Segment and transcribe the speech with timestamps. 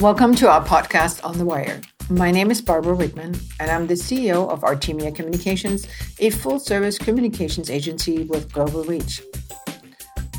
[0.00, 1.78] Welcome to our podcast on the wire.
[2.08, 5.86] My name is Barbara Whitman, and I'm the CEO of Artemia Communications,
[6.20, 9.20] a full service communications agency with global reach.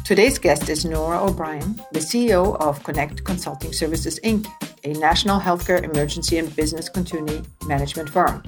[0.04, 4.47] Today's guest is Nora O'Brien, the CEO of Connect Consulting Services, Inc.,
[4.84, 8.41] a national healthcare emergency and business continuity management firm.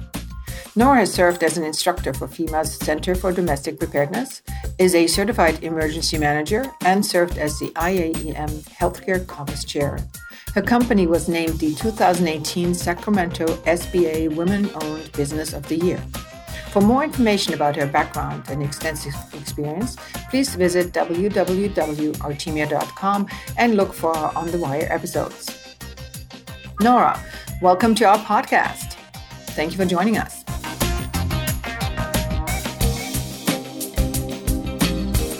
[0.74, 4.42] Nora has served as an instructor for FEMA's Center for Domestic Preparedness,
[4.80, 10.00] is a certified emergency manager, and served as the IAEM Healthcare Caucus Chair.
[10.54, 15.98] Her company was named the 2018 Sacramento SBA Women Owned Business of the Year.
[16.70, 19.96] For more information about her background and extensive experience,
[20.30, 23.26] please visit www.artemia.com
[23.58, 25.74] and look for our On the Wire episodes.
[26.80, 27.20] Nora,
[27.60, 28.92] welcome to our podcast.
[29.56, 30.44] Thank you for joining us.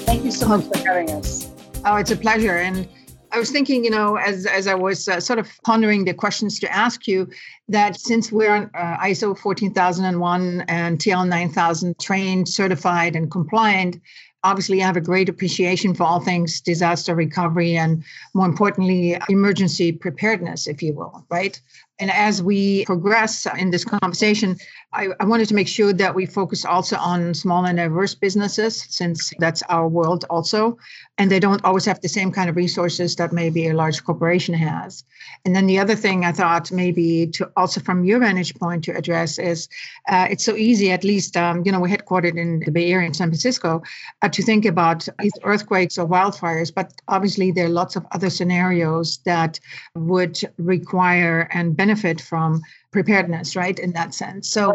[0.07, 1.53] Thank you so much for having us.
[1.85, 2.57] Oh, it's a pleasure.
[2.57, 2.89] And
[3.35, 6.61] I was thinking, you know, as as I was uh, sort of pondering the questions
[6.61, 7.29] to ask you,
[7.69, 14.01] that since we're uh, ISO 14001 and TL 9000 trained, certified, and compliant,
[14.45, 19.91] obviously I have a great appreciation for all things disaster recovery and more importantly, emergency
[19.91, 21.61] preparedness, if you will, right?
[21.99, 24.57] And as we progress in this conversation,
[24.95, 28.87] I, I, wanted to make sure that we focus also on small and diverse businesses,
[28.89, 30.79] since that's our world also.
[31.19, 34.55] And they don't always have the same kind of resources that maybe a large corporation
[34.55, 35.05] has.
[35.45, 38.97] And then the other thing I thought maybe to also from your vantage point to
[38.97, 39.69] address is
[40.09, 43.07] uh, it's so easy, at least, um, you know, we're headquartered in the Bay Area
[43.07, 43.83] in San Francisco,
[44.23, 45.09] uh, to think about
[45.43, 46.73] earthquakes or wildfires.
[46.73, 49.59] But obviously, there are lots of other scenarios that
[49.95, 52.63] would require and benefit from
[52.95, 53.79] preparedness, right?
[53.79, 54.49] In that sense.
[54.49, 54.75] So,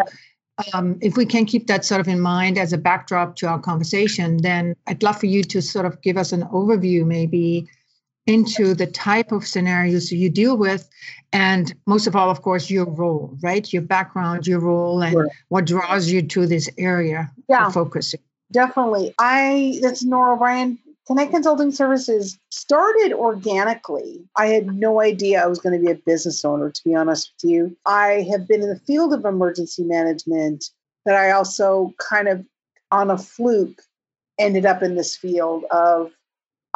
[0.74, 3.60] um, if we can keep that sort of in mind as a backdrop to our
[3.60, 7.66] conversation, then I'd love for you to sort of give us an overview, maybe
[8.28, 10.90] into the type of scenarios you deal with
[11.32, 15.28] and most of all of course your role right your background your role and sure.
[15.48, 18.20] what draws you to this area yeah focusing
[18.52, 20.78] definitely i that's nora o'brien
[21.10, 24.24] Connect Consulting Services started organically.
[24.36, 27.34] I had no idea I was going to be a business owner, to be honest
[27.34, 27.76] with you.
[27.88, 30.66] I have been in the field of emergency management,
[31.06, 32.46] but I also kind of,
[32.92, 33.82] on a fluke,
[34.38, 36.12] ended up in this field of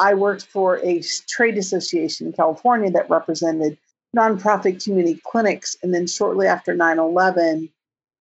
[0.00, 3.78] I worked for a trade association in California that represented
[4.16, 5.76] nonprofit community clinics.
[5.80, 7.68] And then shortly after 9 11,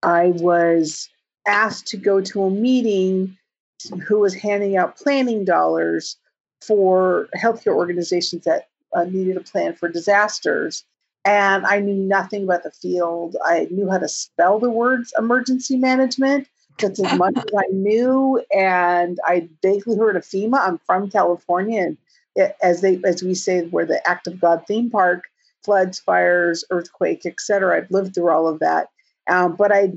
[0.04, 1.10] I was
[1.48, 3.36] asked to go to a meeting
[4.08, 6.18] who was handing out planning dollars
[6.62, 10.84] for healthcare organizations that uh, needed a plan for disasters.
[11.26, 13.38] And I knew nothing about the field.
[13.46, 16.48] I knew how to spell the words emergency management.
[16.80, 18.44] That's as much as I knew.
[18.54, 20.60] And I vaguely heard of FEMA.
[20.60, 21.82] I'm from California.
[21.82, 21.98] And
[22.36, 25.26] it, as they as we say, we're the act of God theme park,
[25.64, 27.78] floods, fires, earthquake, etc.
[27.78, 28.90] I've lived through all of that.
[29.28, 29.94] Um, but I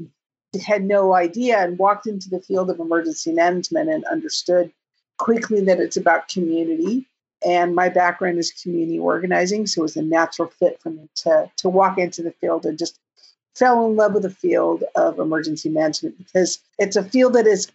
[0.62, 4.72] had no idea and walked into the field of emergency management and understood
[5.18, 7.06] quickly that it's about community.
[7.44, 11.50] And my background is community organizing, so it was a natural fit for me to,
[11.56, 12.98] to walk into the field and just
[13.54, 17.70] fell in love with the field of emergency management because it's a field that is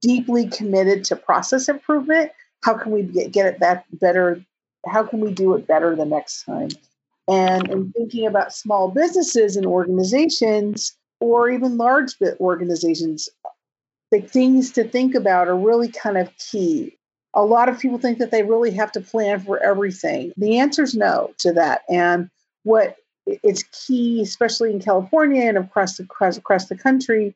[0.00, 2.30] deeply committed to process improvement.
[2.62, 4.44] How can we get, get it that better?
[4.86, 6.70] How can we do it better the next time?
[7.28, 13.28] And in thinking about small businesses and organizations, or even large organizations,
[14.10, 16.98] the things to think about are really kind of key.
[17.34, 20.32] A lot of people think that they really have to plan for everything.
[20.36, 21.82] The answer is no to that.
[21.88, 22.28] And
[22.64, 22.96] what
[23.26, 27.34] it's key, especially in California and across the, across, across the country,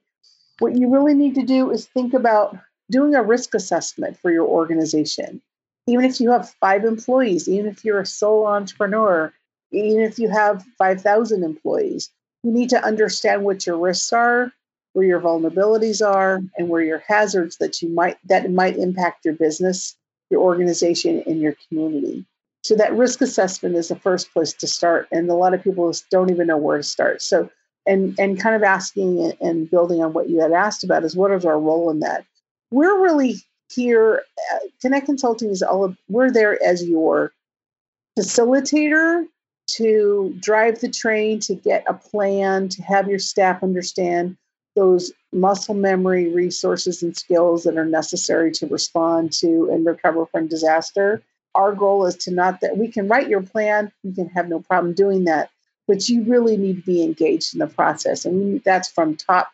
[0.59, 2.59] what you really need to do is think about
[2.91, 5.41] doing a risk assessment for your organization.
[5.87, 9.33] Even if you have five employees, even if you're a sole entrepreneur,
[9.71, 12.11] even if you have 5,000 employees,
[12.43, 14.53] you need to understand what your risks are,
[14.93, 19.35] where your vulnerabilities are, and where your hazards that you might that might impact your
[19.35, 19.97] business,
[20.31, 22.25] your organization, and your community.
[22.63, 25.93] So that risk assessment is the first place to start, and a lot of people
[26.11, 27.23] don't even know where to start.
[27.23, 27.51] So
[27.87, 31.31] and and kind of asking and building on what you had asked about is what
[31.31, 32.25] is our role in that?
[32.71, 33.37] We're really
[33.73, 34.23] here.
[34.53, 35.95] Uh, Connect Consulting is all.
[36.09, 37.33] We're there as your
[38.19, 39.27] facilitator
[39.67, 44.37] to drive the train, to get a plan, to have your staff understand
[44.75, 50.47] those muscle memory resources and skills that are necessary to respond to and recover from
[50.47, 51.23] disaster.
[51.55, 54.61] Our goal is to not that we can write your plan, you can have no
[54.61, 55.51] problem doing that,
[55.89, 58.25] but you really need to be engaged in the process.
[58.25, 59.49] And that's from top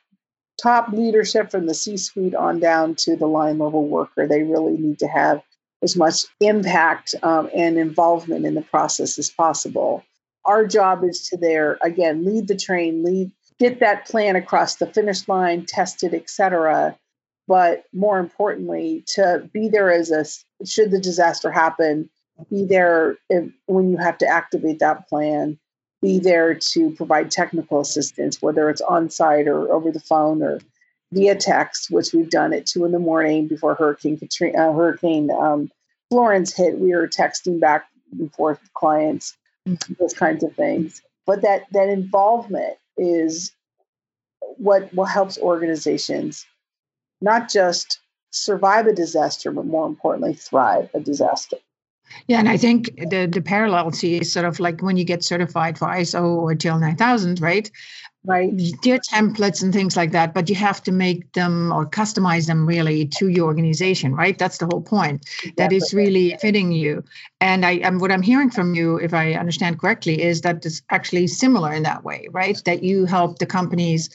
[0.61, 4.26] top leadership from the C-suite on down to the line level worker.
[4.26, 5.43] They really need to have
[5.82, 10.05] as much impact um, and involvement in the process as possible.
[10.44, 14.87] Our job is to there again lead the train, lead get that plan across the
[14.87, 16.96] finish line, test it, etc.
[17.46, 20.25] But more importantly, to be there as a
[20.67, 22.08] should the disaster happen,
[22.50, 25.58] be there if, when you have to activate that plan,
[26.00, 30.61] be there to provide technical assistance, whether it's on site or over the phone or
[31.12, 35.31] via text, which we've done at two in the morning before Hurricane Katrina, uh, Hurricane
[35.31, 35.70] um,
[36.11, 36.79] Florence hit.
[36.79, 37.87] We were texting back
[38.19, 39.37] and forth with clients,
[39.99, 41.03] those kinds of things.
[41.26, 43.53] But that that involvement is
[44.56, 46.47] what what helps organizations
[47.20, 48.00] not just
[48.31, 51.59] survive a disaster, but more importantly, thrive a disaster.
[52.26, 55.79] Yeah, and I think the the parallel is sort of like when you get certified
[55.79, 57.70] for ISO or TL 9000, right?
[58.25, 58.53] Right.
[58.53, 62.67] Are templates and things like that, but you have to make them or customize them
[62.67, 64.39] really to your organization, right?
[64.39, 65.25] That's the whole point.
[65.43, 65.53] Exactly.
[65.57, 67.03] That is really fitting you.
[67.41, 70.83] And I am what I'm hearing from you, if I understand correctly, is that it's
[70.91, 72.63] actually similar in that way, right?
[72.65, 74.09] That you help the companies,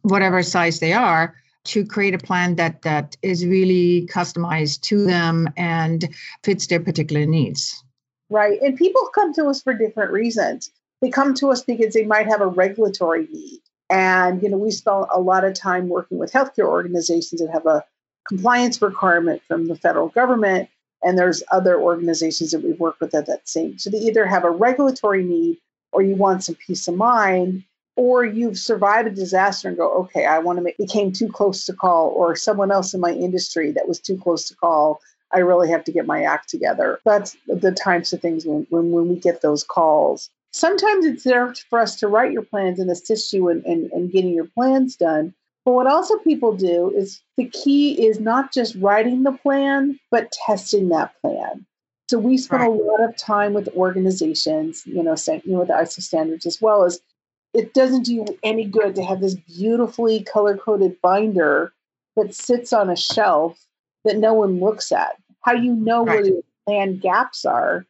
[0.00, 1.34] whatever size they are,
[1.64, 6.08] to create a plan that that is really customized to them and
[6.42, 7.84] fits their particular needs.
[8.30, 8.58] Right.
[8.62, 10.72] And people come to us for different reasons.
[11.02, 13.58] They come to us because they might have a regulatory need.
[13.90, 17.66] And, you know, we spend a lot of time working with healthcare organizations that have
[17.66, 17.84] a
[18.26, 20.70] compliance requirement from the federal government.
[21.02, 23.76] And there's other organizations that we've worked with at that same.
[23.76, 25.58] So they either have a regulatory need
[25.90, 27.64] or you want some peace of mind
[27.96, 31.28] or you've survived a disaster and go, okay, I want to make, it came too
[31.28, 35.00] close to call, or someone else in my industry that was too close to call.
[35.32, 37.00] I really have to get my act together.
[37.04, 40.30] That's the types of things when, when, when we get those calls.
[40.52, 44.08] Sometimes it's there for us to write your plans and assist you in, in, in
[44.08, 45.34] getting your plans done.
[45.64, 50.32] But what also people do is the key is not just writing the plan, but
[50.32, 51.64] testing that plan.
[52.10, 52.70] So we spend right.
[52.70, 56.60] a lot of time with organizations, you know, you know, with the ISO standards as
[56.60, 57.00] well as
[57.54, 61.72] it doesn't do you any good to have this beautifully color coded binder
[62.16, 63.66] that sits on a shelf
[64.04, 65.16] that no one looks at.
[65.42, 66.22] How you know right.
[66.22, 67.86] where the plan gaps are.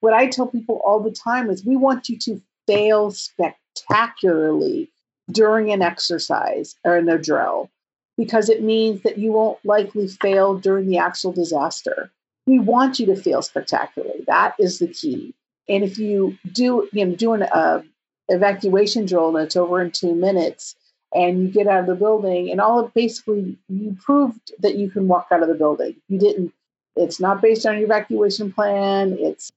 [0.00, 4.90] What I tell people all the time is we want you to fail spectacularly
[5.30, 7.70] during an exercise or in a drill
[8.16, 12.10] because it means that you won't likely fail during the actual disaster.
[12.46, 14.24] We want you to fail spectacularly.
[14.26, 15.34] That is the key.
[15.68, 17.82] And if you do, you know, doing a uh,
[18.30, 20.74] evacuation drill and it's over in two minutes
[21.14, 24.90] and you get out of the building and all of basically you proved that you
[24.90, 26.52] can walk out of the building you didn't
[26.96, 29.50] it's not based on your evacuation plan it's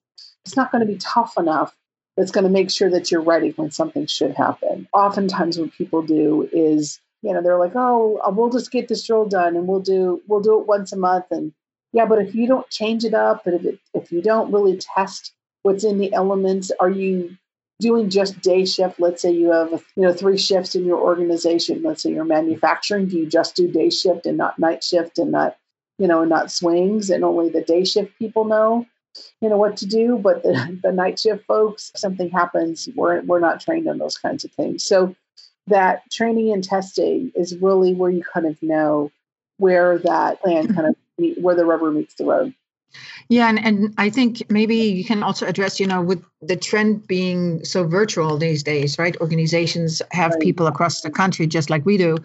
[0.46, 1.76] it's not going to be tough enough
[2.18, 4.88] that's going to make sure that you're ready when something should happen.
[4.94, 9.06] Oftentimes what people do is you know they're like oh uh, we'll just get this
[9.06, 11.26] drill done and we'll do we'll do it once a month.
[11.32, 11.54] And
[11.92, 14.78] yeah but if you don't change it up and if, it, if you don't really
[14.78, 17.36] test what's in the elements are you
[17.80, 19.00] doing just day shift?
[19.00, 23.08] Let's say you have you know three shifts in your organization let's say you're manufacturing
[23.08, 25.58] do you just do day shift and not night shift and not
[25.98, 27.10] you know and not swings?
[27.10, 28.86] And only the day shift people know
[29.42, 33.40] you know what to do but the, the night shift folks something happens we're, we're
[33.40, 35.16] not trained on those kinds of things so
[35.68, 39.12] that training and testing is really where you kind of know
[39.58, 41.22] where that plan kind of mm-hmm.
[41.22, 42.54] meet, where the rubber meets the road
[43.30, 47.08] yeah, and, and I think maybe you can also address, you know, with the trend
[47.08, 49.20] being so virtual these days, right?
[49.20, 50.40] Organizations have right.
[50.40, 52.18] people across the country just like we do.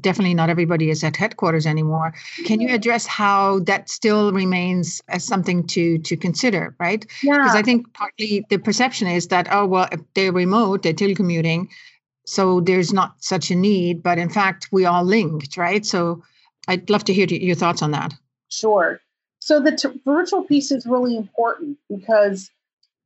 [0.00, 2.12] Definitely not everybody is at headquarters anymore.
[2.44, 7.06] Can you address how that still remains as something to to consider, right?
[7.22, 7.38] Yeah.
[7.38, 11.68] Because I think partly the perception is that, oh, well, if they're remote, they're telecommuting,
[12.26, 14.02] so there's not such a need.
[14.02, 15.84] But in fact, we are linked, right?
[15.86, 16.22] So
[16.68, 18.12] I'd love to hear your thoughts on that.
[18.50, 19.00] Sure.
[19.40, 22.50] So the t- virtual piece is really important because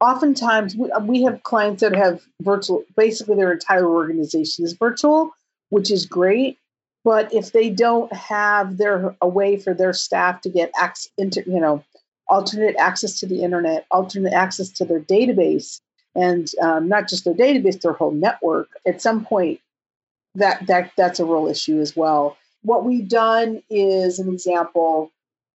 [0.00, 5.30] oftentimes we, we have clients that have virtual, basically their entire organization is virtual,
[5.68, 6.58] which is great.
[7.04, 11.42] But if they don't have their a way for their staff to get access into,
[11.46, 11.82] you know,
[12.28, 15.80] alternate access to the internet, alternate access to their database,
[16.14, 18.68] and um, not just their database, their whole network.
[18.86, 19.60] At some point,
[20.34, 22.36] that that that's a real issue as well.
[22.62, 25.10] What we've done is an example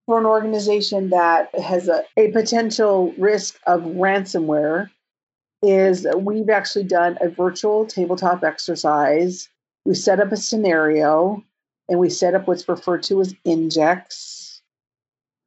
[0.05, 4.89] for an organization that has a, a potential risk of ransomware
[5.61, 9.49] is we've actually done a virtual tabletop exercise.
[9.85, 11.43] We set up a scenario
[11.87, 14.61] and we set up what's referred to as injects.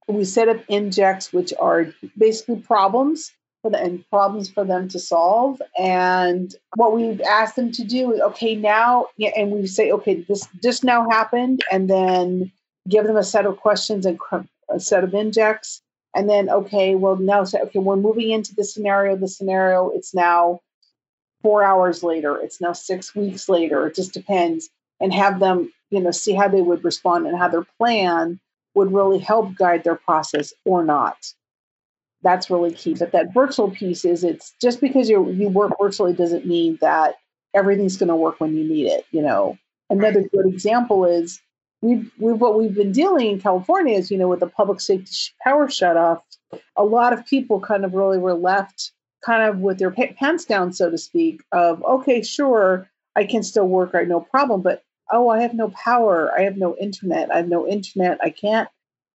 [0.07, 4.99] We set up injects, which are basically problems for the and problems for them to
[4.99, 5.61] solve.
[5.79, 10.47] And what we've asked them to do is okay, now, and we say, okay, this
[10.63, 12.53] just now happened, and then
[12.89, 14.19] give them a set of questions and
[14.71, 15.83] a set of injects
[16.15, 20.15] and then okay well now say okay we're moving into the scenario the scenario it's
[20.15, 20.61] now
[21.43, 23.87] four hours later, it's now six weeks later.
[23.87, 24.69] It just depends,
[25.01, 28.41] and have them, you know, see how they would respond and how their plan
[28.75, 31.17] would really help guide their process or not.
[32.23, 32.95] That's really key.
[32.95, 37.17] But that virtual piece is it's just because you you work virtually doesn't mean that
[37.55, 39.07] everything's going to work when you need it.
[39.13, 41.41] You know, another good example is
[41.81, 45.13] we've, we've what we've been dealing in California is you know with the public safety
[45.43, 46.23] power shut off,
[46.77, 48.93] a lot of people kind of really were left
[49.25, 51.43] kind of with their pants down, so to speak.
[51.53, 55.71] Of okay, sure, I can still work, I no problem, but oh, I have no
[55.71, 58.69] power, I have no internet, I have no internet, I can't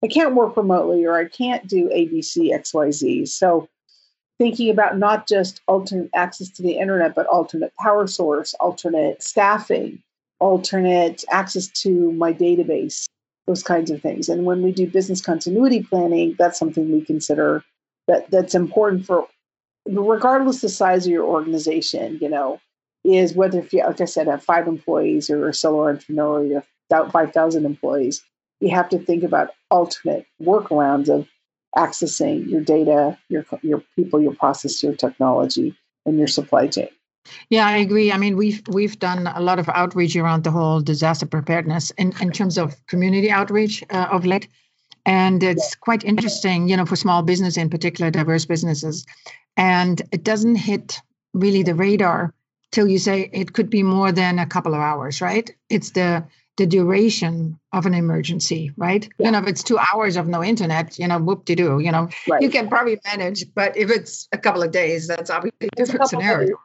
[0.05, 3.29] I can't work remotely or I can't do ABC, XYZ.
[3.29, 3.69] So
[4.39, 10.03] thinking about not just alternate access to the internet, but alternate power source, alternate staffing,
[10.41, 13.05] alternate access to my database,
[13.47, 14.29] those kinds of things.
[14.29, 17.63] And when we do business continuity planning, that's something we consider
[18.09, 19.29] that that's important for
[19.87, 22.61] regardless of the size of your organization, you know,
[23.05, 26.63] is whether if you like I said have five employees or a solo entrepreneur you
[26.91, 28.23] have five thousand employees,
[28.61, 31.27] you have to think about alternate workarounds of
[31.77, 36.89] accessing your data, your your people, your process, your technology, and your supply chain.
[37.51, 38.13] Yeah, I agree.
[38.13, 42.13] I mean, we've we've done a lot of outreach around the whole disaster preparedness in,
[42.21, 44.49] in terms of community outreach uh, of late.
[45.05, 49.05] And it's quite interesting, you know, for small business in particular, diverse businesses.
[49.57, 51.01] And it doesn't hit
[51.35, 52.35] really the radar
[52.71, 55.51] till you say it could be more than a couple of hours, right?
[55.69, 56.25] It's the
[56.59, 59.09] the duration of an emergency, right?
[59.19, 59.27] Yeah.
[59.27, 61.91] You know, if it's two hours of no internet, you know, whoop de doo, you
[61.91, 62.43] know, right.
[62.43, 63.47] you can probably manage.
[63.55, 66.59] But if it's a couple of days, that's obviously a different scenario.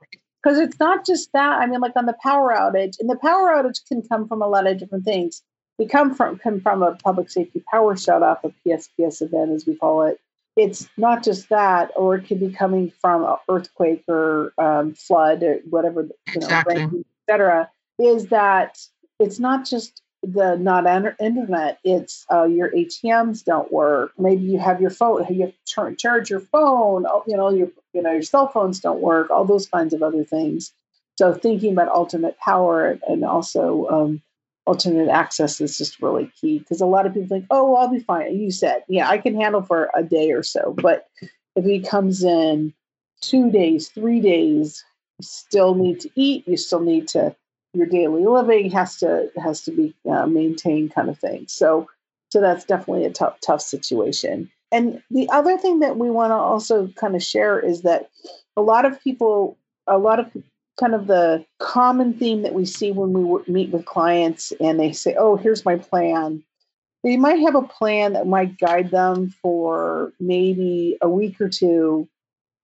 [0.44, 1.62] Because it's not just that.
[1.62, 4.48] I mean, like on the power outage, and the power outage can come from a
[4.48, 5.42] lot of different things.
[5.78, 9.66] We come from come from a public safety power shut off, a PSPS event, as
[9.66, 10.20] we call it.
[10.58, 15.44] It's not just that, or it could be coming from an earthquake or um, flood
[15.44, 16.82] or whatever, you know, exactly.
[16.82, 17.70] et cetera.
[18.00, 18.80] Is that
[19.20, 20.86] it's not just the not
[21.20, 25.96] internet it's uh, your atms don't work maybe you have your phone you have to
[25.96, 29.46] charge your phone oh, you know your you know your cell phones don't work all
[29.46, 30.74] those kinds of other things
[31.18, 34.22] so thinking about alternate power and also um,
[34.68, 38.00] alternate access is just really key because a lot of people think oh i'll be
[38.00, 38.38] fine.
[38.38, 41.08] You said yeah i can handle for a day or so but
[41.56, 42.74] if he comes in
[43.22, 44.84] two days three days
[45.20, 47.36] you still need to eat you still need to
[47.78, 51.46] your daily living has to has to be uh, maintained kind of thing.
[51.48, 51.88] So
[52.30, 54.50] so that's definitely a tough tough situation.
[54.72, 58.10] And the other thing that we want to also kind of share is that
[58.58, 60.30] a lot of people a lot of
[60.80, 64.92] kind of the common theme that we see when we meet with clients and they
[64.92, 66.44] say oh here's my plan
[67.04, 72.08] they might have a plan that might guide them for maybe a week or two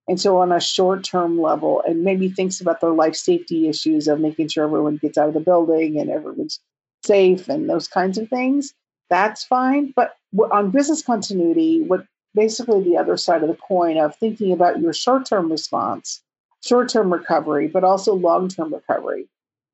[0.07, 4.07] and so, on a short term level, and maybe thinks about their life safety issues
[4.07, 6.59] of making sure everyone gets out of the building and everyone's
[7.05, 8.73] safe and those kinds of things,
[9.09, 9.93] that's fine.
[9.95, 10.15] But
[10.51, 12.05] on business continuity, what
[12.35, 16.21] basically the other side of the coin of thinking about your short term response,
[16.63, 19.27] short term recovery, but also long term recovery.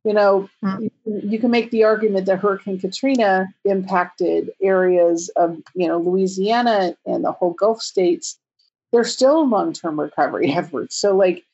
[0.06, 0.88] You know, mm-hmm.
[1.30, 7.26] you can make the argument that Hurricane Katrina impacted areas of, you know, Louisiana and
[7.26, 8.40] the whole Gulf states
[8.92, 11.00] they're still long term recovery efforts.
[11.00, 11.46] So, like,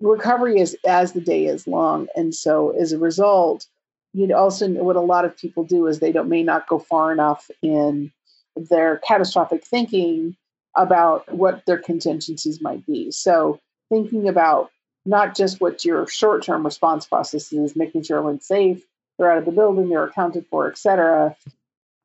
[0.00, 2.08] recovery is as the day is long.
[2.16, 3.66] And so, as a result,
[4.14, 7.12] you also what a lot of people do is they don't may not go far
[7.12, 8.10] enough in
[8.56, 10.36] their catastrophic thinking
[10.76, 13.10] about what their contingencies might be.
[13.10, 14.70] So, thinking about
[15.08, 18.84] not just what your short term response process is, making sure everyone's safe,
[19.18, 21.34] they're out of the building, they're accounted for, et cetera.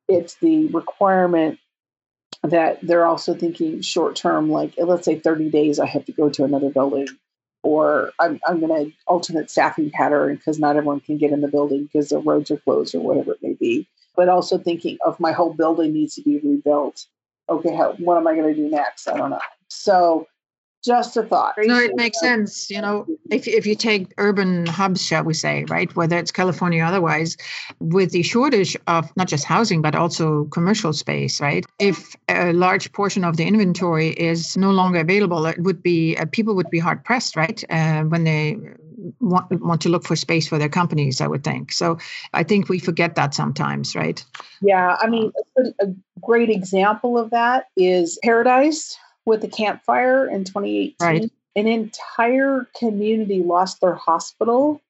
[0.07, 1.59] It's the requirement
[2.43, 6.13] that they're also thinking short term, like eh, let's say 30 days, I have to
[6.13, 7.07] go to another building,
[7.61, 11.47] or I'm, I'm going to alternate staffing pattern because not everyone can get in the
[11.49, 13.87] building because the roads are closed or whatever it may be.
[14.15, 17.05] But also thinking of my whole building needs to be rebuilt.
[17.49, 19.07] Okay, how, what am I going to do next?
[19.07, 19.39] I don't know.
[19.67, 20.27] So
[20.83, 21.55] just a thought.
[21.57, 22.69] No, it makes sense.
[22.69, 26.83] You know, if, if you take urban hubs, shall we say, right, whether it's California
[26.83, 27.37] or otherwise,
[27.79, 31.65] with the shortage of not just housing, but also commercial space, right?
[31.79, 36.25] If a large portion of the inventory is no longer available, it would be, uh,
[36.31, 38.57] people would be hard pressed, right, uh, when they
[39.19, 41.71] want, want to look for space for their companies, I would think.
[41.71, 41.97] So
[42.33, 44.23] I think we forget that sometimes, right?
[44.61, 44.97] Yeah.
[44.99, 50.43] I mean, a, a great example of that is Paradise with the Camp Fire in
[50.43, 50.95] 2018.
[51.01, 51.31] Right.
[51.55, 54.81] An entire community lost their hospital,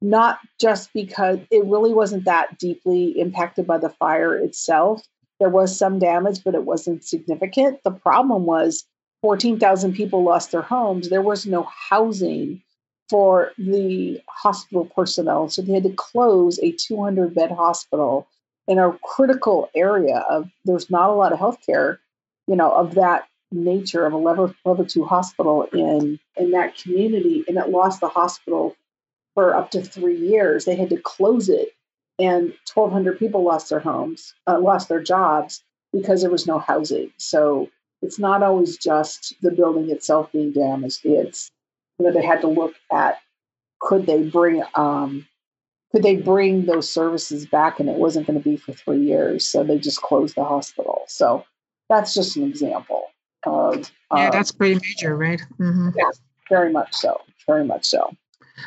[0.00, 5.02] not just because it really wasn't that deeply impacted by the fire itself.
[5.40, 7.82] There was some damage, but it wasn't significant.
[7.82, 8.84] The problem was
[9.22, 11.08] 14,000 people lost their homes.
[11.08, 12.62] There was no housing
[13.08, 15.48] for the hospital personnel.
[15.48, 18.28] So they had to close a 200 bed hospital
[18.66, 21.98] in a critical area of there's not a lot of healthcare,
[22.46, 27.44] you know, of that nature of a level level two hospital in in that community,
[27.48, 28.76] and it lost the hospital
[29.34, 30.64] for up to three years.
[30.64, 31.70] They had to close it,
[32.18, 35.62] and 1,200 people lost their homes, uh, lost their jobs
[35.92, 37.12] because there was no housing.
[37.16, 37.70] So
[38.02, 41.00] it's not always just the building itself being damaged.
[41.04, 41.50] It's
[41.98, 43.18] you know they had to look at
[43.80, 45.26] could they bring um,
[45.92, 49.46] could they bring those services back, and it wasn't going to be for three years,
[49.46, 51.04] so they just closed the hospital.
[51.06, 51.44] So
[51.88, 53.06] that's just an example
[53.44, 55.40] of yeah, that's pretty major, right?
[55.58, 55.90] Mm-hmm.
[55.96, 56.10] Yeah,
[56.48, 57.20] very much so.
[57.46, 58.14] Very much so.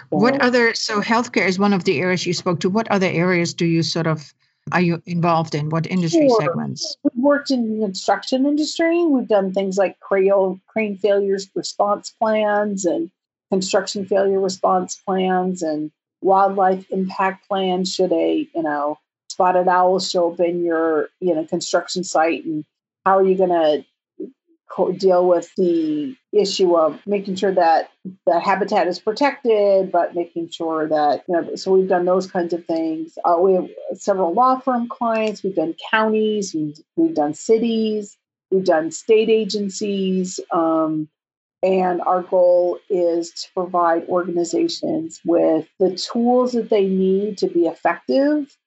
[0.10, 2.70] What other so healthcare is one of the areas you spoke to.
[2.70, 4.34] What other areas do you sort of
[4.72, 5.70] are you involved in?
[5.70, 6.42] What industry sure.
[6.42, 6.98] segments?
[7.04, 9.04] We've worked in the construction industry.
[9.06, 13.12] We've done things like crane, crane failures response plans and
[13.50, 18.98] construction failure response plans and wildlife impact plans should a, you know,
[19.30, 22.64] spotted owl show up in your, you know, construction site and
[23.06, 23.84] how are you going to
[24.98, 27.92] deal with the issue of making sure that
[28.26, 32.54] the habitat is protected, but making sure that, you know, so we've done those kinds
[32.54, 33.18] of things.
[33.24, 38.18] Uh, we have several law firm clients, we've done counties, we've, we've done cities,
[38.50, 40.40] we've done state agencies.
[40.52, 41.10] Um,
[41.64, 47.68] and our goal is to provide organizations with the tools that they need to be
[47.68, 48.58] effective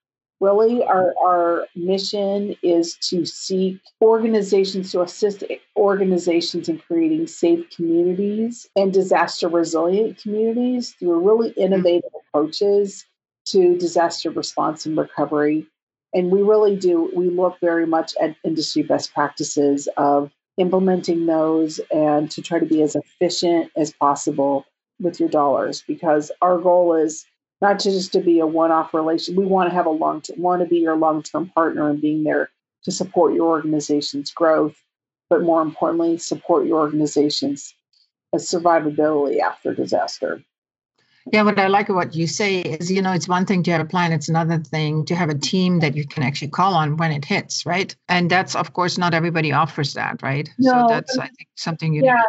[0.40, 5.44] really our, our mission is to seek organizations to assist
[5.76, 11.60] organizations in creating safe communities and disaster resilient communities through really mm-hmm.
[11.60, 13.06] innovative approaches
[13.46, 15.66] to disaster response and recovery
[16.14, 21.80] and we really do we look very much at industry best practices of implementing those
[21.92, 24.64] and to try to be as efficient as possible
[25.00, 27.26] with your dollars because our goal is
[27.60, 29.36] not just to be a one-off relation.
[29.36, 32.24] We want to have a long term, want to be your long-term partner and being
[32.24, 32.50] there
[32.84, 34.76] to support your organization's growth,
[35.30, 37.74] but more importantly, support your organization's
[38.32, 40.42] uh, survivability after disaster.
[41.32, 43.70] Yeah, what I like about what you say is, you know, it's one thing to
[43.70, 46.74] have a plan, it's another thing to have a team that you can actually call
[46.74, 47.96] on when it hits, right?
[48.10, 50.50] And that's, of course, not everybody offers that, right?
[50.58, 52.04] No, so that's, I think, something you.
[52.04, 52.20] Yeah,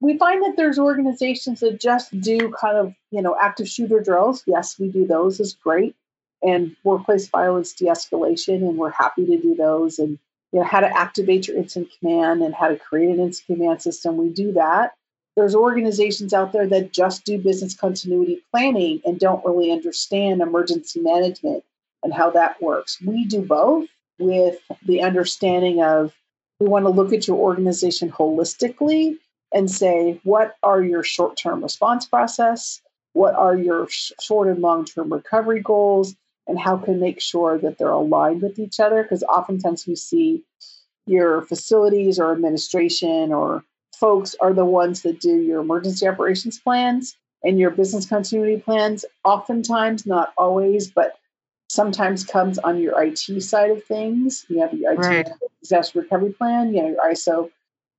[0.00, 4.42] we find that there's organizations that just do kind of you know active shooter drills.
[4.46, 5.94] Yes we do those is great.
[6.42, 10.18] And workplace violence de-escalation and we're happy to do those and
[10.52, 13.82] you know how to activate your incident command and how to create an incident command
[13.82, 14.94] system we do that.
[15.36, 21.00] There's organizations out there that just do business continuity planning and don't really understand emergency
[21.00, 21.62] management
[22.02, 23.00] and how that works.
[23.00, 26.12] We do both with the understanding of
[26.58, 29.18] we want to look at your organization holistically
[29.52, 32.80] and say, what are your short term response process?
[33.12, 36.14] What are your short and long term recovery goals?
[36.46, 39.02] And how can make sure that they're aligned with each other?
[39.02, 40.42] Because oftentimes we see
[41.06, 43.64] your facilities or administration or
[43.96, 49.04] folks are the ones that do your emergency operations plans and your business continuity plans.
[49.24, 51.16] Oftentimes, not always, but
[51.68, 54.44] sometimes comes on your IT side of things.
[54.48, 55.28] You have your IT right.
[55.60, 57.50] disaster recovery plan, you know, your ISO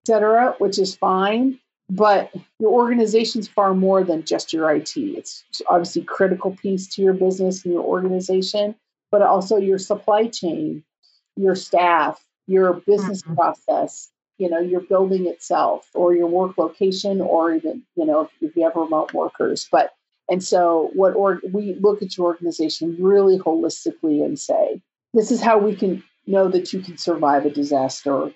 [0.03, 1.59] etc., which is fine.
[1.89, 4.95] But your organization's far more than just your IT.
[4.95, 8.75] It's obviously critical piece to your business and your organization,
[9.11, 10.83] but also your supply chain,
[11.35, 13.35] your staff, your business mm-hmm.
[13.35, 18.55] process, you know, your building itself or your work location, or even, you know, if
[18.55, 19.67] you have remote workers.
[19.69, 19.91] But
[20.29, 24.81] and so what or we look at your organization really holistically and say,
[25.13, 28.31] this is how we can know that you can survive a disaster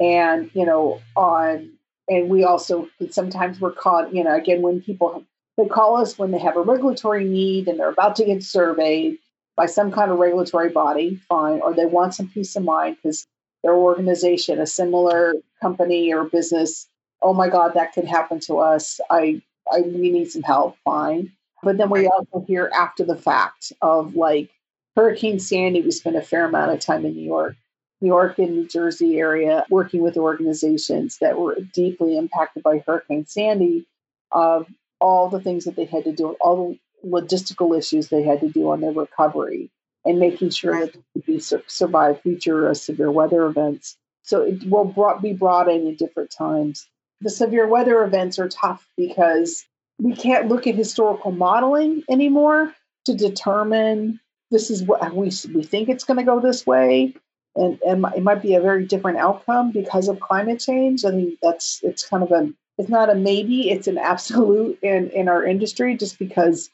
[0.00, 1.70] and you know on
[2.08, 5.24] and we also sometimes we're caught you know again when people
[5.56, 9.18] they call us when they have a regulatory need and they're about to get surveyed
[9.56, 13.26] by some kind of regulatory body fine or they want some peace of mind because
[13.62, 16.86] their organization a similar company or business
[17.22, 19.00] oh my god that could happen to us.
[19.10, 21.32] I i we need some help fine.
[21.62, 24.48] But then we also hear after the fact of like
[24.96, 27.54] hurricane sandy we spent a fair amount of time in new york
[28.00, 33.26] New York and New Jersey area, working with organizations that were deeply impacted by Hurricane
[33.26, 33.86] Sandy,
[34.32, 34.66] of
[35.00, 38.48] all the things that they had to do, all the logistical issues they had to
[38.48, 39.70] do on their recovery,
[40.04, 43.96] and making sure that they could survive future uh, severe weather events.
[44.22, 46.86] So it will brought, be brought in at different times.
[47.20, 49.64] The severe weather events are tough because
[49.98, 55.88] we can't look at historical modeling anymore to determine this is what we, we think
[55.88, 57.14] it's going to go this way
[57.56, 61.04] and, and it might be a very different outcome because of climate change.
[61.04, 65.10] I think that's it's kind of a it's not a maybe, it's an absolute in,
[65.10, 66.70] in our industry just because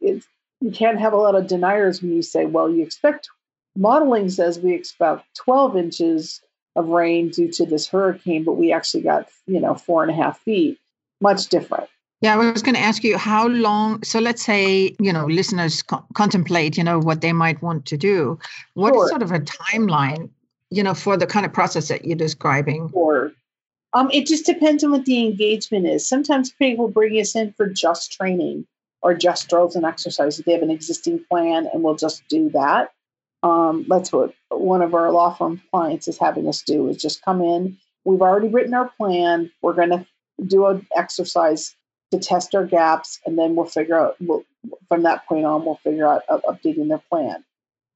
[0.00, 0.26] it's
[0.60, 3.28] you can't have a lot of deniers when you say, well, you expect
[3.76, 6.42] modeling says we expect 12 inches
[6.74, 10.14] of rain due to this hurricane, but we actually got, you know, four and a
[10.14, 10.78] half feet.
[11.20, 11.88] Much different.
[12.20, 14.02] Yeah, I was going to ask you how long.
[14.02, 17.96] So let's say you know listeners co- contemplate, you know, what they might want to
[17.96, 18.38] do.
[18.74, 19.04] What sure.
[19.04, 20.28] is sort of a timeline,
[20.70, 22.90] you know, for the kind of process that you're describing?
[22.90, 23.32] Sure.
[23.94, 26.06] Um, it just depends on what the engagement is.
[26.06, 28.66] Sometimes people bring us in for just training
[29.00, 30.44] or just drills and exercises.
[30.44, 32.92] They have an existing plan, and we'll just do that.
[33.44, 37.22] Um, that's what one of our law firm clients is having us do: is just
[37.22, 37.78] come in.
[38.04, 39.52] We've already written our plan.
[39.62, 40.06] We're going to
[40.44, 41.76] do an exercise
[42.10, 44.16] to test our gaps, and then we'll figure out.
[44.20, 44.44] We'll,
[44.88, 47.44] from that point on, we'll figure out uh, updating their plan.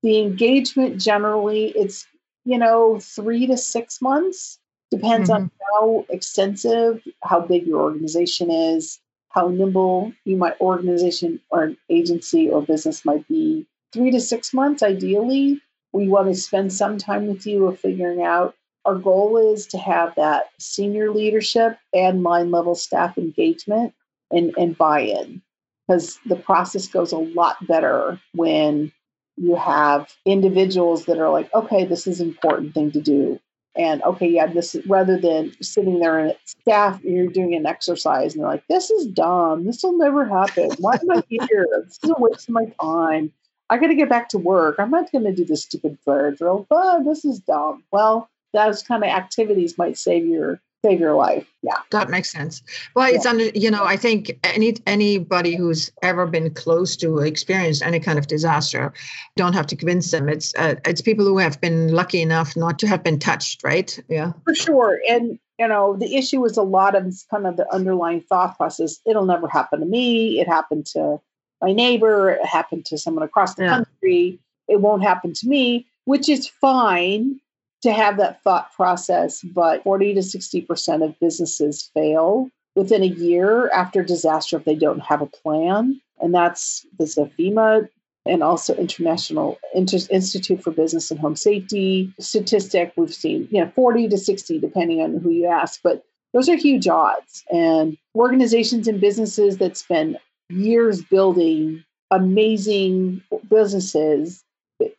[0.03, 2.07] The engagement generally, it's
[2.45, 4.59] you know three to six months.
[4.91, 5.45] Depends mm-hmm.
[5.45, 11.77] on how extensive, how big your organization is, how nimble you might organization or an
[11.89, 13.67] agency or business might be.
[13.93, 15.61] Three to six months, ideally.
[15.93, 19.79] We want to spend some time with you of figuring out our goal is to
[19.79, 23.95] have that senior leadership and line level staff engagement
[24.33, 25.43] and, and buy-in
[25.87, 28.93] because the process goes a lot better when
[29.37, 33.41] you have individuals that are like okay this is an important thing to do
[33.77, 38.35] and okay yeah this is rather than sitting there and staff you're doing an exercise
[38.35, 39.65] and they're like this is dumb.
[39.65, 40.71] This will never happen.
[40.79, 41.67] Why am i here?
[41.85, 43.33] This is a waste of my time.
[43.71, 44.77] I got to get back to work.
[44.79, 46.67] I'm not going to do this stupid fire drill.
[46.69, 47.85] But this is dumb.
[47.91, 51.47] Well those kind of activities might save your save your life.
[51.63, 51.77] Yeah.
[51.91, 52.63] That makes sense.
[52.95, 53.17] Well, yeah.
[53.17, 58.01] it's under, you know, I think any anybody who's ever been close to experienced any
[58.01, 58.93] kind of disaster,
[59.37, 60.29] don't have to convince them.
[60.29, 63.99] It's uh, it's people who have been lucky enough not to have been touched, right?
[64.09, 64.33] Yeah.
[64.45, 65.01] For sure.
[65.09, 68.99] And you know, the issue is a lot of kind of the underlying thought process.
[69.07, 70.41] It'll never happen to me.
[70.41, 71.21] It happened to
[71.61, 72.31] my neighbor.
[72.31, 73.77] It happened to someone across the yeah.
[73.77, 74.41] country.
[74.67, 77.39] It won't happen to me, which is fine
[77.83, 83.69] to have that thought process, but 40 to 60% of businesses fail within a year
[83.71, 86.01] after disaster if they don't have a plan.
[86.21, 87.89] And that's the FEMA
[88.25, 92.93] and also International Institute for Business and Home Safety statistic.
[92.97, 96.57] We've seen, you know, 40 to 60, depending on who you ask, but those are
[96.57, 97.45] huge odds.
[97.51, 100.19] And organizations and businesses that spend
[100.49, 104.45] years building amazing businesses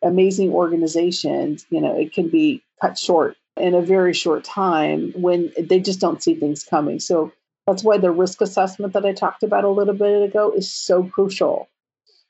[0.02, 5.52] amazing organizations, you know, it can be cut short in a very short time when
[5.60, 7.00] they just don't see things coming.
[7.00, 7.32] So
[7.68, 11.04] that's why the risk assessment that I talked about a little bit ago is so
[11.04, 11.70] crucial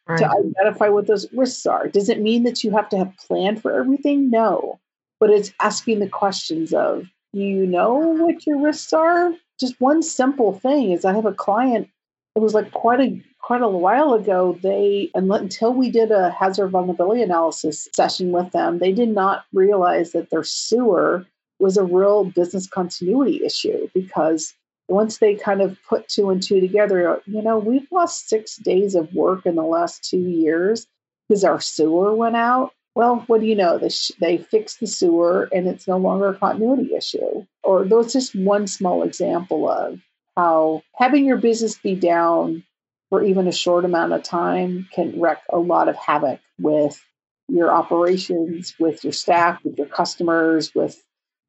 [0.08, 0.20] right.
[0.20, 1.88] to identify what those risks are.
[1.88, 4.30] Does it mean that you have to have planned for everything?
[4.30, 4.80] No.
[5.20, 9.34] But it's asking the questions of, do you know what your risks are?
[9.60, 11.89] Just one simple thing is I have a client,
[12.36, 16.69] it was like quite a quite a while ago, they, until we did a hazard
[16.69, 21.25] vulnerability analysis session with them, they did not realize that their sewer
[21.60, 24.53] was a real business continuity issue because
[24.88, 28.95] once they kind of put two and two together, you know, we've lost six days
[28.95, 30.88] of work in the last two years
[31.27, 32.71] because our sewer went out.
[32.95, 33.77] Well, what do you know?
[33.77, 37.45] They, sh- they fixed the sewer and it's no longer a continuity issue.
[37.63, 39.99] Or that's just one small example of
[40.38, 42.63] how having your business be down
[43.13, 46.99] for even a short amount of time can wreak a lot of havoc with
[47.47, 50.99] your operations, with your staff, with your customers, with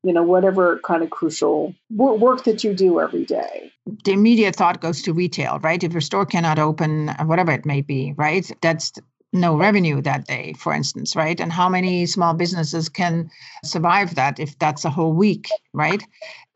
[0.02, 3.72] you know whatever kind of crucial work that you do every day.
[4.04, 5.82] The immediate thought goes to retail, right?
[5.82, 8.46] If your store cannot open, whatever it may be, right?
[8.60, 8.92] That's
[9.34, 11.38] no revenue that day, for instance, right?
[11.40, 13.30] And how many small businesses can
[13.64, 16.02] survive that if that's a whole week, right?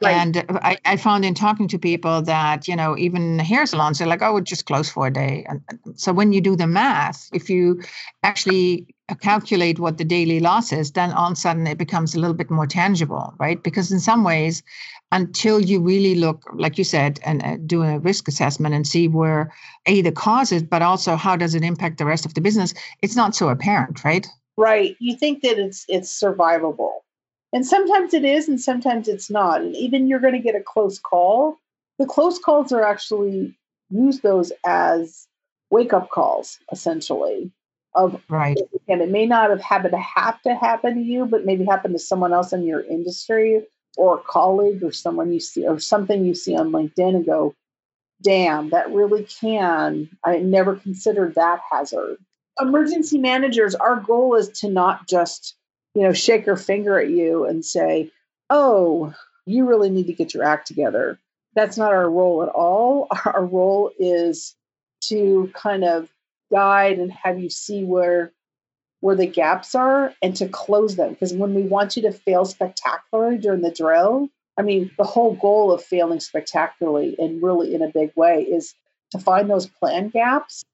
[0.03, 0.15] right.
[0.15, 4.07] And I, I, found in talking to people that, you know, even hair salons, they're
[4.07, 5.45] like, oh, we just close for a day.
[5.49, 5.61] And
[5.97, 7.83] so when you do the math, if you
[8.23, 8.87] actually
[9.21, 12.37] calculate what the daily loss is, then all of a sudden it becomes a little
[12.37, 13.63] bit more tangible, right?
[13.63, 14.63] Because in some ways,
[15.13, 19.09] until you really look, like you said, and uh, do a risk assessment and see
[19.09, 19.53] where
[19.87, 22.75] a the cause is, but also how does it impact the rest of the business,
[23.03, 24.27] it's not so apparent, right?
[24.57, 24.97] Right.
[24.99, 26.93] You think that it's it's survivable,
[27.53, 29.63] and sometimes it is, and sometimes it's not.
[29.63, 31.59] And even you're going to get a close call.
[31.99, 33.57] The close calls are actually
[33.91, 35.27] use those as
[35.71, 37.51] wake up calls, essentially.
[37.95, 41.47] Of right, and it may not have happened to have to happen to you, but
[41.47, 43.63] maybe happen to someone else in your industry
[43.99, 47.55] or a colleague or someone you see or something you see on LinkedIn and go,
[48.23, 50.09] damn, that really can.
[50.25, 52.17] I never considered that hazard.
[52.61, 55.57] Emergency managers, our goal is to not just,
[55.95, 58.11] you know, shake our finger at you and say,
[58.51, 59.13] oh,
[59.47, 61.19] you really need to get your act together.
[61.55, 63.09] That's not our role at all.
[63.25, 64.55] Our role is
[65.09, 66.09] to kind of
[66.53, 68.33] guide and have you see where
[69.01, 71.11] where the gaps are and to close them.
[71.11, 75.35] Because when we want you to fail spectacularly during the drill, I mean, the whole
[75.35, 78.75] goal of failing spectacularly and really in a big way is
[79.13, 80.65] to find those plan gaps.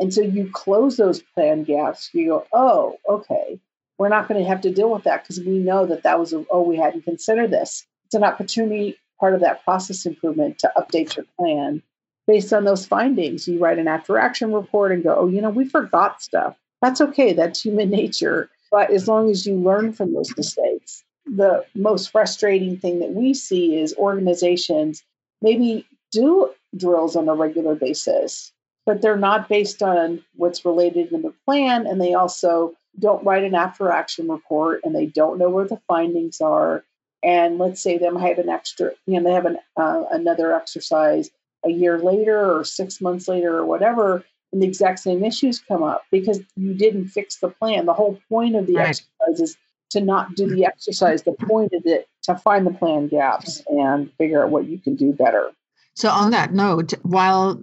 [0.00, 3.60] And so you close those plan gaps, you go, oh, okay,
[3.98, 6.32] we're not going to have to deal with that because we know that that was,
[6.32, 7.86] a, oh, we hadn't considered this.
[8.06, 11.82] It's an opportunity, part of that process improvement, to update your plan
[12.26, 13.46] based on those findings.
[13.46, 16.56] You write an after action report and go, oh, you know, we forgot stuff.
[16.82, 17.32] That's okay.
[17.32, 18.50] That's human nature.
[18.70, 23.34] But as long as you learn from those mistakes, the most frustrating thing that we
[23.34, 25.02] see is organizations
[25.42, 28.52] maybe do drills on a regular basis,
[28.86, 31.86] but they're not based on what's related in the plan.
[31.86, 35.80] And they also don't write an after action report and they don't know where the
[35.88, 36.84] findings are.
[37.22, 41.30] And let's say them have an extra, you know, they have an, uh, another exercise
[41.64, 45.82] a year later or six months later or whatever, and the exact same issues come
[45.82, 47.86] up because you didn't fix the plan.
[47.86, 48.88] The whole point of the right.
[48.88, 49.56] exercise is
[49.90, 51.22] to not do the exercise.
[51.22, 54.96] The point is it to find the plan gaps and figure out what you can
[54.96, 55.50] do better.
[55.94, 57.60] So on that note, while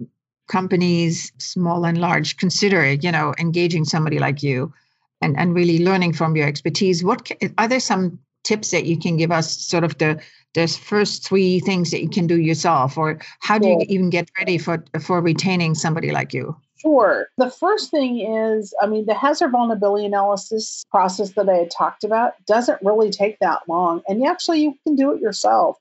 [0.48, 4.72] companies, small and large, consider you know engaging somebody like you
[5.20, 9.16] and, and really learning from your expertise, what are there some tips that you can
[9.16, 9.50] give us?
[9.50, 10.20] Sort of the
[10.54, 14.30] the first three things that you can do yourself, or how do you even get
[14.38, 16.56] ready for for retaining somebody like you?
[16.78, 17.28] Sure.
[17.38, 22.04] The first thing is, I mean, the hazard vulnerability analysis process that I had talked
[22.04, 24.02] about doesn't really take that long.
[24.06, 25.76] And actually, you can do it yourself.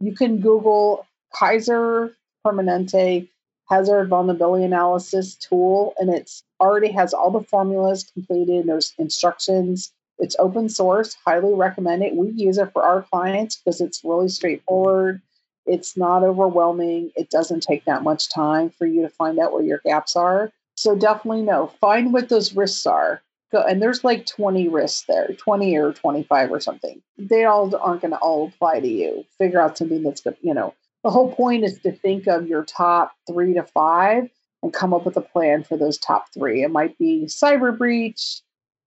[0.00, 3.28] You can Google Kaiser Permanente
[3.68, 8.66] hazard vulnerability analysis tool, and it's already has all the formulas completed.
[8.66, 9.92] There's instructions.
[10.18, 11.16] It's open source.
[11.24, 12.16] Highly recommend it.
[12.16, 15.22] We use it for our clients because it's really straightforward.
[15.66, 17.10] It's not overwhelming.
[17.16, 20.52] It doesn't take that much time for you to find out where your gaps are.
[20.74, 21.68] So definitely no.
[21.80, 23.22] Find what those risks are.
[23.52, 27.02] Go, and there's like 20 risks there, 20 or 25 or something.
[27.18, 29.24] They all aren't going to all apply to you.
[29.38, 30.36] Figure out something that's good.
[30.40, 34.30] You know, the whole point is to think of your top three to five
[34.62, 36.62] and come up with a plan for those top three.
[36.62, 38.40] It might be cyber breach,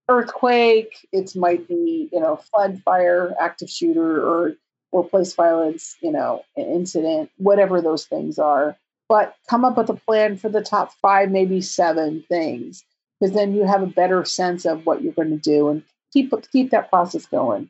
[0.09, 1.07] earthquake.
[1.11, 4.55] It might be you know flood, fire, active shooter, or
[4.93, 8.77] workplace violence, you know, incident, whatever those things are.
[9.09, 12.83] But come up with a plan for the top five, maybe seven things,
[13.19, 16.33] because then you have a better sense of what you're going to do and keep
[16.51, 17.69] keep that process going.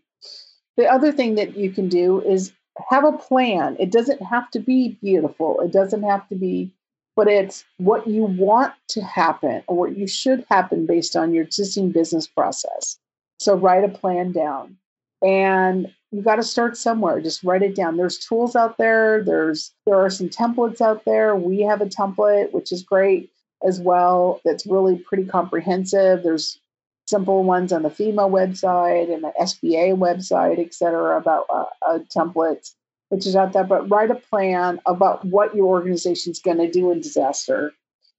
[0.77, 2.53] The other thing that you can do is
[2.89, 3.75] have a plan.
[3.79, 5.59] It doesn't have to be beautiful.
[5.61, 6.71] It doesn't have to be,
[7.15, 11.43] but it's what you want to happen or what you should happen based on your
[11.43, 12.97] existing business process.
[13.39, 14.77] So write a plan down.
[15.21, 17.19] And you got to start somewhere.
[17.19, 17.97] Just write it down.
[17.97, 19.23] There's tools out there.
[19.23, 21.35] There's there are some templates out there.
[21.35, 23.31] We have a template which is great
[23.67, 24.39] as well.
[24.45, 26.21] That's really pretty comprehensive.
[26.21, 26.59] There's
[27.07, 31.99] simple ones on the FEMA website and the SBA website, et cetera, about uh, a
[31.99, 32.71] template
[33.09, 33.63] which is out there.
[33.63, 37.73] But write a plan about what your organization is going to do in disaster,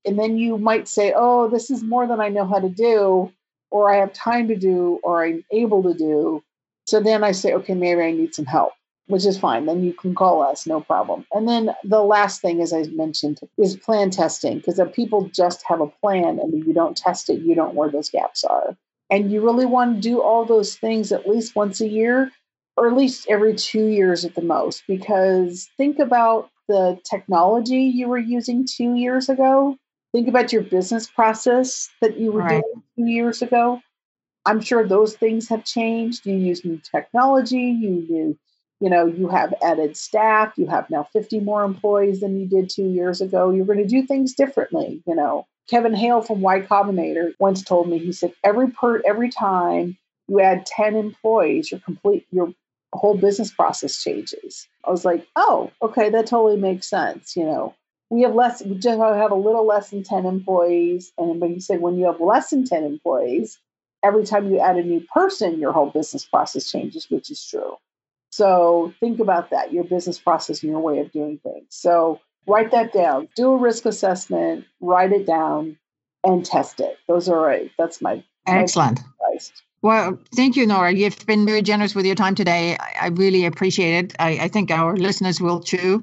[0.05, 3.33] and then you might say, "Oh, this is more than I know how to do."
[3.71, 6.45] Or I have time to do, or I'm able to do
[6.87, 8.73] so then I say, okay, maybe I need some help,
[9.07, 9.67] which is fine.
[9.67, 11.27] Then you can call us, no problem.
[11.33, 15.63] And then the last thing, as I mentioned, is plan testing, because if people just
[15.67, 18.77] have a plan and you don't test it, you don't know where those gaps are.
[19.11, 22.31] And you really want to do all those things at least once a year,
[22.77, 28.09] or at least every two years at the most, because think about the technology you
[28.09, 29.77] were using two years ago.
[30.13, 32.63] Think about your business process that you were right.
[32.63, 33.81] doing two years ago
[34.47, 36.27] I'm sure those things have changed.
[36.27, 38.37] You use new technology, you use,
[38.81, 42.69] you know, you have added staff, you have now 50 more employees than you did
[42.69, 43.51] two years ago.
[43.51, 45.47] You're going to do things differently, you know.
[45.69, 49.97] Kevin Hale from Y Combinator once told me, he said, every per every time
[50.29, 52.53] you add 10 employees, your complete your
[52.93, 54.69] whole business process changes.
[54.85, 57.37] I was like, oh, okay, that totally makes sense.
[57.37, 57.75] You know,
[58.11, 61.13] we have less, we just have a little less than 10 employees.
[61.19, 63.59] And but he said, when you have less than 10 employees,
[64.05, 67.77] every time you add a new person, your whole business process changes, which is true.
[68.31, 71.67] So think about that, your business process and your way of doing things.
[71.71, 75.79] So write that down, do a risk assessment, write it down,
[76.25, 76.99] and test it.
[77.09, 77.71] Those are right.
[77.79, 79.01] That's my excellent.
[79.21, 79.39] My
[79.83, 80.95] well, thank you, Nora.
[80.95, 82.77] You've been very generous with your time today.
[82.81, 84.15] I, I really appreciate it.
[84.19, 86.03] I, I, think our listeners will too.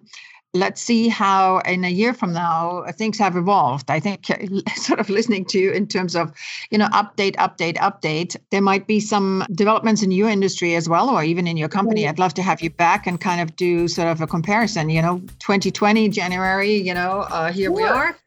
[0.53, 3.89] Let's see how in a year from now uh, things have evolved.
[3.89, 4.37] I think uh,
[4.75, 6.33] sort of listening to you in terms of,
[6.69, 8.35] you know, update, update, update.
[8.49, 12.03] There might be some developments in your industry as well, or even in your company.
[12.03, 12.09] Mm.
[12.09, 14.89] I'd love to have you back and kind of do sort of a comparison.
[14.89, 16.75] You know, 2020 January.
[16.75, 18.17] You know, uh, here we are,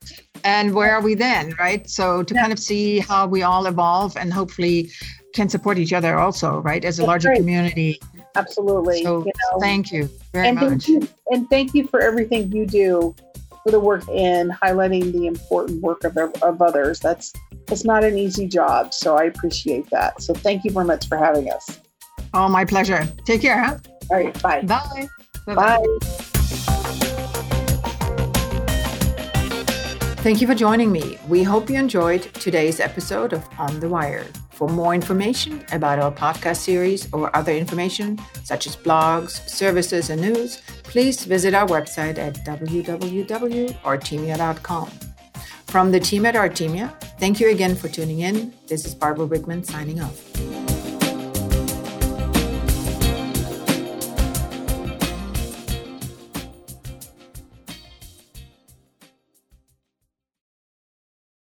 [0.44, 1.88] and where are we then, right?
[1.88, 2.40] So to yeah.
[2.40, 4.90] kind of see how we all evolve and hopefully
[5.34, 8.00] can support each other also, right, as a That's larger community.
[8.36, 9.02] Absolutely.
[9.02, 9.60] So you know.
[9.60, 10.68] thank you very and much.
[10.68, 13.14] Thank you, and thank you for everything you do
[13.64, 17.00] for the work in highlighting the important work of, of others.
[17.00, 17.32] That's
[17.70, 20.20] it's not an easy job, so I appreciate that.
[20.20, 21.80] So thank you very much for having us.
[22.34, 23.06] Oh, my pleasure.
[23.24, 23.78] Take care, huh?
[24.10, 24.62] All right, bye.
[24.62, 25.08] Bye.
[25.46, 25.54] Bye.
[25.54, 25.98] Bye.
[30.24, 31.18] Thank you for joining me.
[31.28, 34.26] We hope you enjoyed today's episode of On the Wire.
[34.54, 40.22] For more information about our podcast series or other information, such as blogs, services, and
[40.22, 44.90] news, please visit our website at www.artemia.com.
[45.66, 48.54] From the team at Artemia, thank you again for tuning in.
[48.68, 50.63] This is Barbara Brickman signing off.